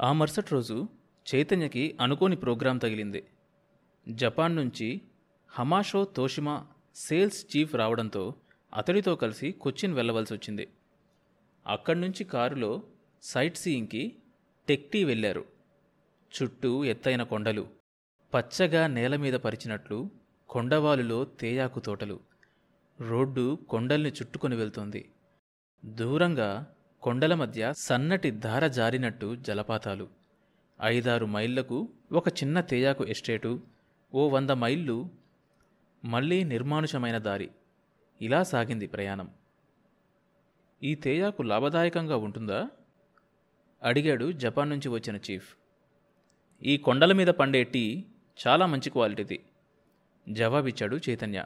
[0.00, 0.88] ఆ మరుసటి రోజు
[1.34, 3.26] చైతన్యకి అనుకోని ప్రోగ్రాం తగిలింది.
[4.08, 5.00] జపాన్ నుంచి
[5.50, 8.34] హమాషో తోషిమా సేల్స్ చీఫ్ రావడంతో
[8.74, 10.68] అతడితో కలిసి కొచ్చిన్ వెళ్ళవలసి వచ్చింది.
[11.66, 12.82] అక్కడి నుంచి కారులో
[13.22, 14.16] సైట్ సీయింగ్కి
[14.68, 15.44] టెక్టీ వెళ్ళారు.
[16.32, 17.66] చుట్టూ ఎత్తైన కొండలు
[18.34, 20.10] పచ్చగా నేల మీద పరిచినట్లు
[20.48, 22.20] కొండవాలులో తేయాకు తోటలు.
[23.00, 25.12] రోడ్డు కొండల్ని చుట్టుకొని వెళ్తోంది.
[25.84, 30.08] దూరంగా కొండల మధ్య సన్నటి ధార జారినట్టు జలపాతాలు.
[30.82, 33.60] ఐదారు మైళ్ళకు ఒక చిన్న తేయాకు ఎస్టేటు
[34.14, 35.10] ఓ వంద మైళ్ళు
[36.04, 37.50] మళ్ళీ నిర్మానుషమైన దారి.
[38.22, 39.30] ఇలా సాగింది ప్రయాణం.
[40.82, 42.68] ఈ తేయాకు లాభదాయకంగా ఉంటుందా?
[43.82, 45.56] అడిగాడు జపాన్ నుంచి వచ్చిన చీఫ్.
[46.62, 48.04] ఈ కొండల మీద పండే టీ
[48.46, 49.44] చాలా మంచి క్వాలిటీది
[50.28, 51.44] జవాబిచ్చాడు చైతన్య.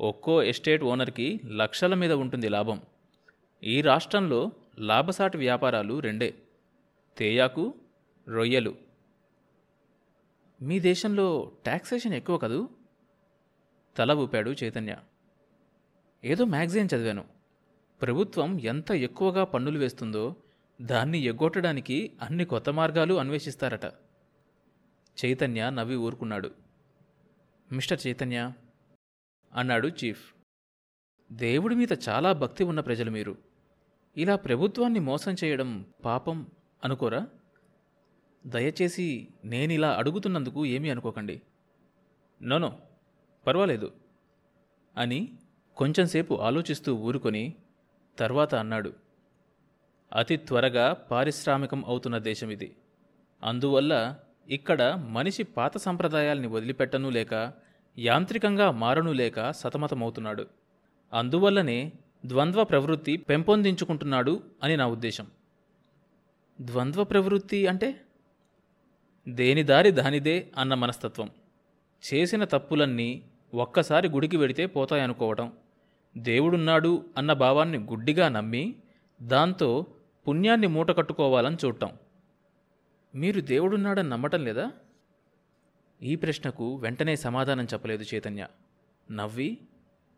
[0.00, 2.82] ఒక్కో ఎస్టేట్ ఓనర్కి లక్షల మీద ఉంటుంది లాభం.
[3.66, 6.34] ఈ రాష్ట్రంలో లాభసాటి వ్యాపారాలు రెండే.
[7.18, 7.74] తేయాకు
[8.28, 8.76] రొయ్యలు.
[10.62, 12.68] మీ దేశంలో ట్యాక్సేషన్ ఎక్కువ కదూ?
[13.96, 14.96] తల ఊపాడు చైతన్య.
[16.24, 17.24] ఏదో మ్యాగజైన్ చదివాను.
[18.02, 20.36] ప్రభుత్వం ఎంత ఎక్కువగా పన్నులు వేస్తుందో
[20.82, 23.84] దాన్ని ఎగ్గొట్టడానికి అన్ని కొత్త మార్గాలు అన్వేషిస్తారట.
[25.24, 26.50] చైతన్య నవ్వి ఊరుకున్నాడు.
[27.72, 28.52] మిస్టర్ చైతన్య
[29.54, 30.34] అన్నాడు చీఫ్.
[31.32, 33.45] దేవుడి మీద చాలా భక్తి ఉన్న ప్రజలు మీరు.
[34.16, 36.46] ఇలా ప్రభుత్వాన్ని మోసం చేయడం పాపం
[36.84, 37.26] అనుకోరా?
[38.46, 41.42] దయచేసి నేనిలా అడుగుతున్నందుకు ఏమీ అనుకోకండి.
[42.42, 42.78] నోనో
[43.46, 43.92] పర్వాలేదు
[44.96, 45.32] అని
[45.76, 47.54] కొంచెంసేపు ఆలోచిస్తూ ఊరుకొని
[48.18, 48.92] తర్వాత అన్నాడు.
[50.12, 52.76] అతి త్వరగా పారిశ్రామికం అవుతున్న దేశం ఇది.
[53.42, 54.16] అందువల్ల
[54.48, 57.52] ఇక్కడ మనిషి పాత సంప్రదాయాల్ని వదిలిపెట్టనూ లేక
[57.98, 60.46] యాంత్రికంగా మారనూ లేక సతమతమవుతున్నాడు.
[61.12, 61.92] అందువల్లనే
[62.24, 65.26] ద్వంద్వ ప్రవృత్తి పెంపొందించుకుంటున్నాడు అని నా ఉద్దేశం.
[66.60, 68.00] ద్వంద్వ ప్రవృత్తి అంటే?
[69.28, 71.30] దేని దారి దానిదే అన్న మనస్తత్వం.
[72.14, 73.22] చేసిన తప్పులన్నీ
[73.54, 75.52] ఒక్కసారి గుడికి వెడితే పోతాయనుకోవటం.
[76.18, 78.76] దేవుడున్నాడు అన్న భావాన్ని గుడ్డిగా నమ్మి
[79.22, 79.86] దాంతో
[80.28, 81.90] పుణ్యాన్ని మూట కట్టుకోవాలని చూడటం.
[83.14, 84.72] మీరు దేవుడున్నాడని నమ్మటం లేదా?
[86.02, 88.46] ఈ ప్రశ్నకు వెంటనే సమాధానం చెప్పలేదు చైతన్య.
[89.10, 89.58] నవ్వి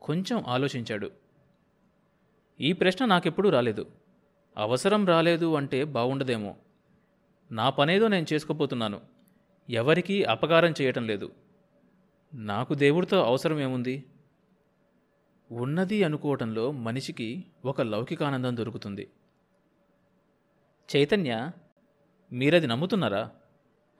[0.03, 1.11] కొంచెం ఆలోచించాడు.
[2.61, 3.91] ఈ ప్రశ్న నాకెప్పుడూ రాలేదు.
[4.57, 6.57] అవసరం రాలేదు అంటే బాగుండదేమో
[7.51, 9.01] నా పనేదో నేను చేసుకోపోతున్నాను
[9.71, 11.33] ఎవరికీ అపకారం చేయటం లేదు.
[12.35, 14.05] నాకు దేవుడితో అవసరం ఏముంది?
[15.53, 19.11] ఉన్నది అనుకోవటంలో మనిషికి ఒక లౌకికానందం దొరుకుతుంది.
[20.97, 21.51] చైతన్య
[22.33, 23.31] మీరది నమ్ముతున్నారా?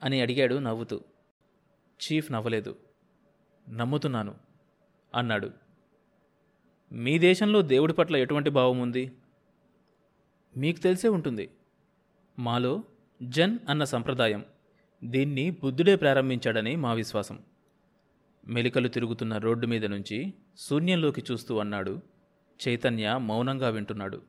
[0.03, 1.01] అని అడిగాడు నవ్వుతూ.
[1.79, 2.75] చీఫ్ నవ్వలేదు.
[3.69, 4.35] నమ్ముతున్నాను
[5.15, 5.68] అన్నాడు.
[6.91, 9.11] మీ దేశంలో దేవుడి పట్ల ఎటువంటి భావం ఉంది?
[10.57, 11.49] మీకు తెలిసే ఉంటుంది.
[12.39, 12.83] మాలో
[13.23, 14.45] జన్ అన్న సంప్రదాయం
[15.03, 17.39] దీన్ని బుద్ధుడే ప్రారంభించాడని మా విశ్వాసం.
[18.47, 22.01] మెలికలు తిరుగుతున్న రోడ్డు మీద నుంచి శూన్యంలోకి చూస్తూ అన్నాడు.
[22.67, 24.21] చైతన్య మౌనంగా వింటున్నాడు.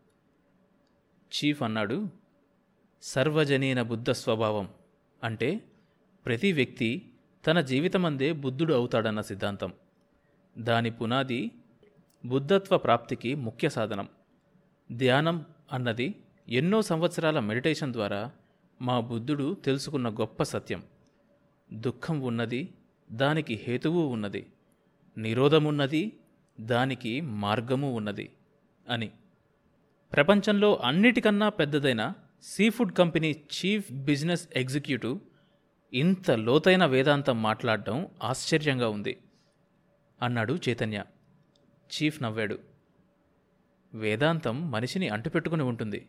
[1.32, 2.08] చీఫ్ అన్నాడు
[3.02, 4.68] సర్వజనీన బుద్ధ స్వభావం
[5.24, 5.60] అంటే
[6.26, 7.10] ప్రతి వ్యక్తి
[7.46, 9.72] తన జీవితమందే బుద్ధుడు అవుతాడన్న సిద్ధాంతం.
[10.58, 11.50] దాని పునాది
[12.24, 14.08] బుద్ధత్వ ప్రాప్తికి ముఖ్య సాధనం.
[14.92, 16.14] ధ్యానం అన్నది
[16.48, 18.30] ఎన్నో సంవత్సరాల మెడిటేషన్ ద్వారా
[18.82, 20.82] మా బుద్ధుడు తెలుసుకున్న గొప్ప సత్యం.
[21.72, 22.74] దుఃఖం ఉన్నది
[23.12, 24.46] దానికి హేతువు ఉన్నది.
[25.18, 26.12] నిరోధమున్నది
[26.60, 28.30] దానికి మార్గము ఉన్నది
[28.88, 29.10] అని.
[30.12, 35.18] ప్రపంచంలో అన్నిటికన్నా పెద్దదైన seafood company chief business executive
[35.92, 39.18] ఇంత లోతైన వేదాంతం మాట్లాడడం ఆశ్చర్యంగా ఉంది
[40.22, 41.04] అన్నాడు చైతన్య.
[41.90, 42.58] చీఫ్ నవ్వాడు.
[43.94, 46.08] వేదాంతం మనిషిని అంటుపెట్టుకుని ఉంటుంది.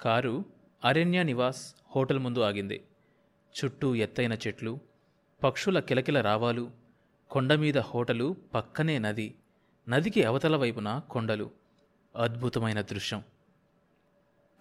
[0.00, 0.44] కారు
[0.84, 2.84] అరణ్య నివాస్ హోటల్ ముందు ఆగింది.
[3.64, 4.78] చుట్టూ ఎత్తైన చెట్లు
[5.42, 6.70] పక్షుల కిలకిల రావాలు
[7.30, 9.34] కొండమీద హోటలు పక్కనే నది
[9.88, 11.50] నదికి అవతల వైపున కొండలు.
[12.16, 13.22] అద్భుతమైన దృశ్యం.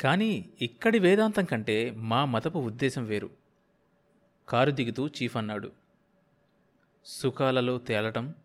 [0.02, 3.30] కానీ ఇక్కడి వేదాంతం కంటే మా మతపు ఉద్దేశం వేరు.
[4.50, 5.72] కారు దిగుతూ చీఫ్ అన్నాడు.
[7.06, 8.36] సుఖాలలో తేలటం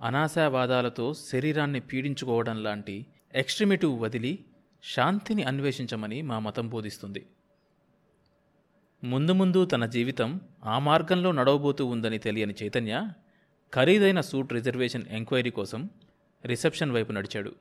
[0.00, 4.44] అనాశావాదాలతో శరీరాన్ని పీడించుకోవడం లాంటి ఎక్స్ట్రిమిటివ్ వదిలి
[4.82, 7.26] శాంతిని అన్వేషించమని మా మతం బోధిస్తుంది.
[9.04, 13.08] ముందు ముందు తన జీవితం ఆ మార్గంలో నడవబోతూ ఉందని తెలియని చైతన్య
[13.74, 15.90] ఖరీదైన సూట్ రిజర్వేషన్ ఎంక్వైరీ కోసం
[16.44, 17.54] రిసెప్షన్ వైపు నడిచాడు.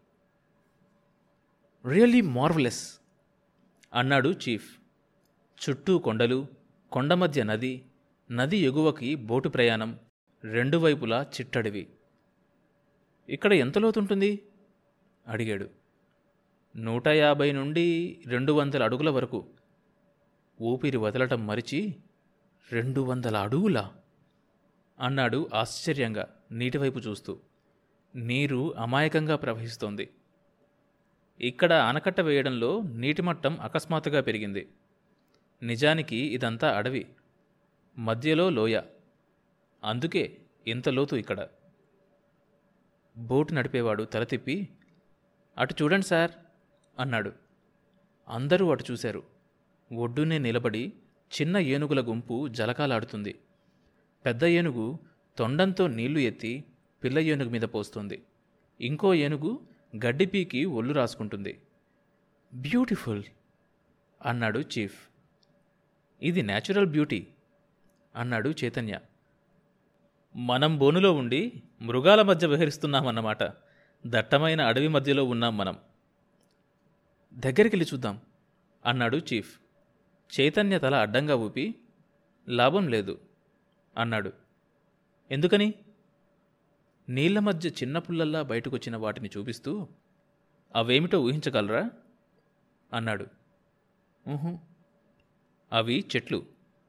[1.87, 2.95] రియల్లీ మార్వలెస్
[3.93, 4.79] అన్నాడు చీఫ్.
[5.69, 6.47] చుట్టూ కొండలు
[6.91, 7.85] కొండ మధ్య నది
[8.31, 9.99] నది ఎగువకి బోటు ప్రయాణం
[10.51, 11.87] రెండు వైపులా చిట్టడివి.
[13.29, 14.43] ఇక్కడ ఎంత లోతుంటుంది?
[15.27, 15.69] అడిగాడు.
[16.75, 19.45] నూట యాభై నుండి రెండు వందల అడుగుల వరకు.
[20.61, 21.95] ఊపిరి వదలటం మరిచి
[22.71, 23.95] రెండు వందల అడుగులా?
[24.99, 27.39] అన్నాడు ఆశ్చర్యంగా నీటివైపు చూస్తూ.
[28.15, 30.09] నీరు అమాయకంగా ప్రవహిస్తోంది.
[31.39, 34.69] ఇక్కడ ఆనకట్ట వేయడంలో నీటిమట్టం అకస్మాత్తుగా పెరిగింది.
[35.63, 37.07] నిజానికి ఇదంతా అడవి.
[37.97, 38.81] మధ్యలో లోయ.
[39.83, 40.37] అందుకే
[40.67, 41.47] ఇంత లోతు ఇక్కడ.
[43.17, 44.69] బోటు నడిపేవాడు తల తిప్పి
[45.57, 46.31] అటు చూడండి సార్
[46.99, 47.31] అన్నాడు.
[48.29, 49.23] అందరూ అటు చూశారు.
[49.93, 50.93] ఒడ్డునే నిలబడి
[51.41, 53.35] చిన్న ఏనుగుల గుంపు జలకాలాడుతుంది.
[54.25, 54.99] పెద్ద ఏనుగు
[55.37, 56.63] తొండంతో నీళ్ళు ఎత్తి
[57.03, 58.23] పిల్ల ఏనుగు మీద పోస్తుంది.
[58.81, 59.59] ఇంకో ఏనుగు
[60.05, 61.61] గడ్డి పీకి ఒళ్ళు రాసుకుంటుంది.
[62.53, 63.23] బ్యూటిఫుల్
[64.25, 65.09] అన్నాడు చీఫ్.
[66.21, 67.27] ఇది న్యాచురల్ బ్యూటీ
[68.15, 68.99] అన్నాడు చైతన్య.
[70.35, 73.43] మనం బోనులో ఉండి మృగాల మధ్య విహరిస్తున్నామన్నమాట.
[74.05, 75.77] దట్టమైన అడవి మధ్యలో ఉన్నాం మనం.
[77.33, 78.19] దగ్గరికెళ్ళి చూద్దాం
[78.85, 79.59] అన్నాడు చీఫ్.
[80.39, 81.75] చైతన్య తల అడ్డంగా ఊపి
[82.49, 83.19] లాభం లేదు
[83.97, 84.33] అన్నాడు.
[85.31, 85.73] ఎందుకని?
[87.09, 89.87] నీళ్ళ మధ్య చిన్న పుల్లల్లా బయటకొచ్చిన వాటిని చూపిస్తూ
[90.75, 91.91] అవేమిటో ఊహించగలరా?
[92.93, 93.27] అన్నాడు.
[94.29, 94.59] ఊహు.
[95.73, 96.45] అవి చెట్లు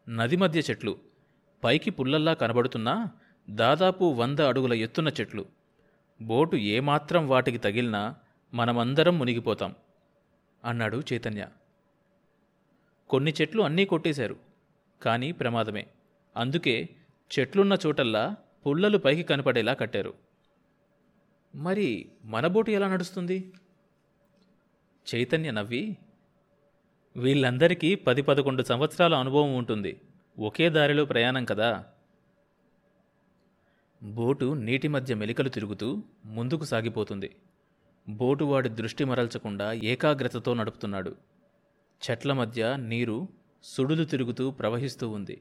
[0.08, 0.98] నది మధ్య చెట్లు.
[1.64, 3.08] పైకి పుల్లల్లా కనబడుతున్నా
[3.50, 5.44] దాదాపు వంద అడుగుల ఎత్తున చెట్లు.
[6.22, 8.14] బోటు ఏమాత్రం వాటికి తగిలినా
[8.54, 9.75] మనమందరం మునిగిపోతాం
[10.64, 11.48] అన్నాడు చైతన్య.
[13.08, 14.37] కొన్ని చెట్లు అన్నీ కొట్టేశారు
[15.02, 15.87] కానీ ప్రమాదమే.
[16.37, 16.88] అందుకే
[17.38, 20.14] చెట్లున్న చోటల్లా పుల్లలు పైకి కనపడేలా కట్టారు.
[21.54, 23.52] మరి మన బోటు ఎలా నడుస్తుంది?
[25.14, 25.96] చైతన్య నవ్వి
[27.16, 30.00] వీళ్ళందరికీ పది పదకొండు సంవత్సరాల అనుభవం ఉంటుంది.
[30.38, 31.84] ఒకే దారిలో ప్రయాణం కదా?
[34.02, 37.37] బోటు నీటి మధ్య మెలికలు తిరుగుతూ ముందుకు సాగిపోతుంది.
[38.08, 41.16] బోటు వాడి దృష్టి మరల్చకుండా ఏకాగ్రతతో నడుపుతున్నాడు.
[42.10, 43.28] చెట్ల మధ్య నీరు
[43.62, 45.40] సుడులు తిరుగుతూ ప్రవహిస్తూ ఉంది.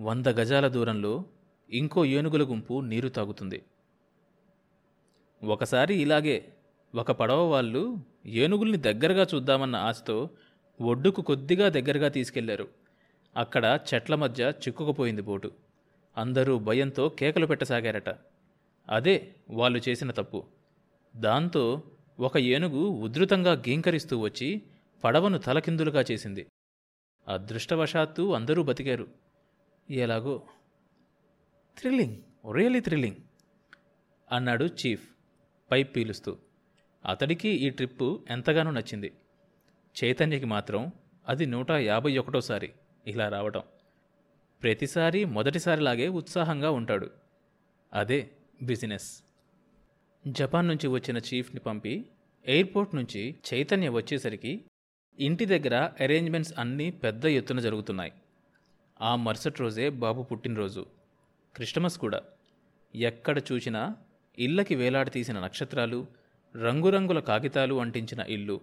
[0.00, 1.24] వంద గజాల దూరంలో
[1.70, 3.62] ఇంకో ఏనుగుల గుంపు నీరు తాగుతుంది.
[5.44, 6.52] ఒకసారి ఇలాగే
[6.94, 10.30] ఒక పడవ వాళ్ళు ఏనుగుల్ని దగ్గరగా చూద్దామన్న ఆశతో
[10.80, 12.68] ఒడ్డుకు కొద్దిగా దగ్గరగా తీసుకెళ్ళారు.
[13.36, 15.61] అక్కడ చెట్ల మధ్య చిక్కుకుపోయింది బోటు.
[16.16, 18.08] అందరూ భయంతో కేకలు పెట్టసాగారట.
[18.88, 20.44] అదే వాళ్ళు చేసిన తప్పు.
[21.16, 21.82] దాంతో
[22.20, 24.62] ఒక ఏనుగు ఉధృతంగా గీంకరిస్తూ వచ్చి
[25.04, 26.46] పడవను తలకిందులుగా చేసింది.
[27.28, 29.06] అదృష్టవశాత్తు అందరూ బతికారు.
[29.90, 30.42] ఎలాగో.
[31.78, 32.16] థ్రిల్లింగ్
[32.52, 33.16] రియలీ థ్రిల్లింగ్
[34.32, 35.08] అన్నాడు చీఫ్
[35.70, 36.38] పైప్ పీలుస్తూ.
[37.08, 39.12] అతడికి ఈ ట్రిప్పు ఎంతగానో నచ్చింది.
[40.04, 40.92] చైతన్యకి మాత్రం
[41.28, 42.72] అది నూట యాభై ఒకటోసారి
[43.06, 43.62] ఇలా రావటం.
[44.62, 47.10] ప్రతిసారి మొదటిసారిలాగే ఉత్సాహంగా ఉంటాడు.
[47.92, 48.30] అదే
[48.62, 49.22] బిజినెస్.
[50.26, 52.06] జపాన్ నుంచి వచ్చిన చీఫ్ని పంపి
[52.46, 54.64] ఎయిర్పోర్ట్ నుంచి చైతన్య వచ్చేసరికి
[55.18, 58.12] ఇంటి దగ్గర అరేంజ్మెంట్స్ అన్నీ పెద్ద ఎత్తున జరుగుతున్నాయి.
[59.00, 60.86] ఆ మరుసటి రోజే బాబు పుట్టినరోజు.
[61.54, 62.22] క్రిస్టమస్ కూడా.
[62.94, 63.96] ఎక్కడ చూసినా
[64.38, 66.06] ఇళ్ళకి వేలాడతీసిన నక్షత్రాలు
[66.56, 68.60] రంగురంగుల కాగితాలు అంటించిన ఇల్లు.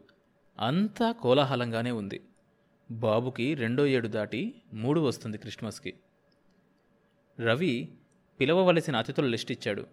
[0.60, 2.22] అంతా కోలాహలంగానే ఉంది.
[2.92, 5.94] బాబుకి రెండో ఏడు దాటి మూడు వస్తుంది క్రిస్మస్కి.
[7.40, 7.90] రవి
[8.40, 9.88] పిలవవలసిన అతిథుల లిస్ట్ ఇచ్చాడు.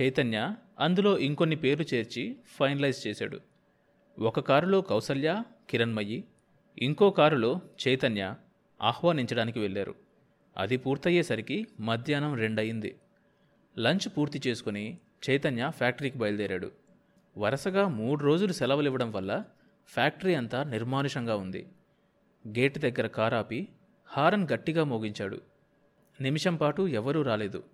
[0.00, 3.40] చైతన్య అందులో ఇంకొన్ని పేర్లు చేర్చి ఫైనలైజ్ చేశాడు.
[4.18, 6.24] ఒక కారులో కౌసల్య కిరణ్మయి
[6.78, 8.34] ఇంకో కారులో చైతన్య
[8.82, 9.94] ఆహ్వానించడానికి వెళ్ళారు.
[10.56, 12.96] అది పూర్తయ్యేసరికి మధ్యాహ్నం రెండయింది.
[13.78, 14.98] లంచ్ పూర్తి చేసుకుని
[15.30, 16.72] చైతన్య ఫ్యాక్టరీకి బయలుదేరాడు.
[17.38, 19.44] వరుసగా మూడు రోజులు సెలవులు ఇవ్వడం వల్ల
[19.88, 21.66] ఫ్యాక్టరీ అంతా నిర్మానుషంగా ఉంది.
[22.48, 23.68] గేటు దగ్గర కారాపి
[24.06, 25.40] హారన్ గట్టిగా మోగించాడు.
[26.20, 27.64] నిమిషం పాటు ఎవరూ రాలేదు.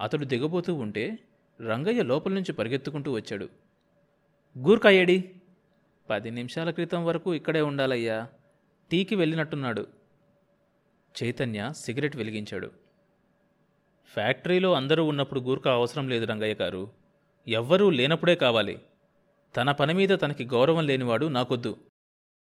[0.00, 1.18] అతడు దిగబోతూ ఉంటే
[1.60, 3.48] రంగయ్య లోపల నుంచి పరిగెత్తుకుంటూ వచ్చాడు.
[4.58, 5.34] గూర్కాయ్యడి
[6.10, 8.28] పది నిమిషాల క్రితం వరకు ఇక్కడే ఉండాలయ్యా.
[8.90, 9.86] టీకి వెళ్ళినట్టున్నాడు.
[11.22, 12.70] చైతన్య సిగరెట్ వెలిగించాడు.
[14.12, 16.92] ఫ్యాక్టరీలో అందరూ ఉన్నప్పుడు గూర్ఖా అవసరం లేదు రంగయ్య గారు.
[17.48, 18.78] ఎవ్వరూ లేనప్పుడే కావాలి.
[19.56, 21.76] తన పని మీద తనకి గౌరవం లేనివాడు నాకొద్దు.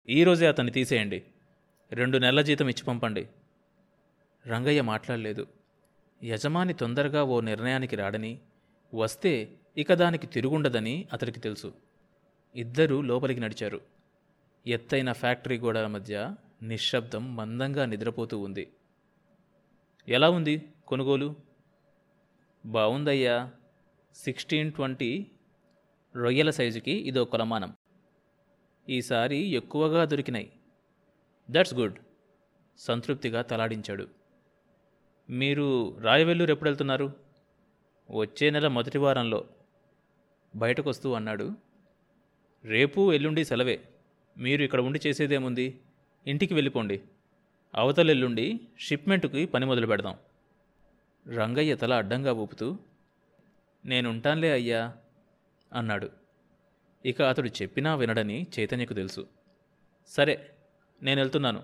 [0.09, 1.23] ఈరోజే అతన్ని తీసేయండి.
[1.91, 3.29] రెండు నెలల జీతం ఇచ్చి పంపండి.
[4.47, 5.47] రంగయ్య మాట్లాడలేదు.
[6.23, 8.39] యజమాని తొందరగా ఓ నిర్ణయానికి రాడని
[8.93, 11.73] వస్తే ఇక దానికి తిరుగుండదని అతడికి తెలుసు.
[12.55, 13.81] ఇద్దరూ లోపలికి నడిచారు.
[14.67, 18.71] ఎత్తైన ఫ్యాక్టరీ గోడల మధ్య నిశ్శబ్దం మందంగా నిద్రపోతూ ఉంది.
[20.07, 21.35] ఎలా ఉంది కొనుగోలు?
[22.65, 23.51] బాగుందయ్యా
[24.15, 25.25] సిక్స్టీన్ ట్వంటీ
[26.15, 27.75] రొయ్యల సైజుకి ఇదో కొలమానం.
[28.89, 30.51] ఈసారి ఎక్కువగా దొరికినాయి.
[31.49, 31.99] దట్స్ గుడ్
[32.77, 34.07] సంతృప్తిగా తలాడించాడు.
[35.29, 37.13] మీరు రాయవెల్లూరు ఎప్పుడు వెళ్తున్నారు?
[38.11, 39.45] వచ్చే నెల మొదటి వారంలో.
[40.55, 41.51] బయటకొస్తూ అన్నాడు.
[42.63, 43.89] రేపు ఎల్లుండి సెలవే.
[44.37, 45.81] మీరు ఇక్కడ ఉండి చేసేదేముంది?
[46.27, 47.01] ఇంటికి వెళ్ళిపోండి.
[47.75, 50.17] అవతలెల్లుండి షిప్మెంట్కి పని మొదలు పెడదాం.
[51.27, 52.77] రంగయ్య తల అడ్డంగా ఊపుతూ
[53.85, 54.93] నేనుంటాన్లే అయ్యా
[55.73, 56.09] అన్నాడు.
[57.05, 59.27] ఇక అతడు చెప్పినా వినడని చైతన్యకు తెలుసు.
[60.07, 60.54] సరే
[61.03, 61.63] నేను వెళ్తున్నాను.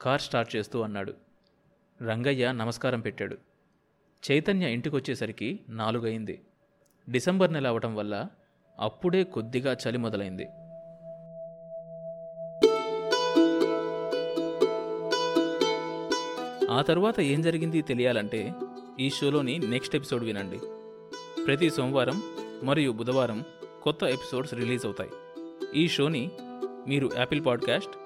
[0.00, 1.14] కార్ స్టార్ట్ చేస్తూ అన్నాడు.
[2.02, 3.36] రంగయ్య నమస్కారం పెట్టాడు.
[4.30, 6.44] చైతన్య ఇంటికొచ్చేసరికి నాలుగయింది.
[7.10, 8.26] డిసెంబర్ నెల అవటం వల్ల
[8.78, 10.44] అప్పుడే కొద్దిగా చలి మొదలైంది.
[16.72, 18.52] ఆ తర్వాత ఏం జరిగింది తెలియాలంటే
[19.00, 20.58] ఈ షోలోని నెక్స్ట్ ఎపిసోడ్ వినండి.
[21.44, 22.22] ప్రతి సోమవారం
[22.62, 23.44] మరియు బుధవారం
[23.82, 25.10] కొత్త ఎపిసోడ్స్ రిలీజ్ అవుతాయి.
[25.74, 26.30] ఈ షోని
[26.88, 28.05] మీరు Apple podcast